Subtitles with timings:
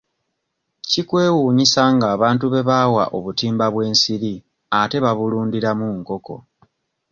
[0.89, 4.33] Kikwewuunyisa ng'abantu be baawa obutimba bw'ensiri
[4.79, 6.35] ate babulundiramu nkoko.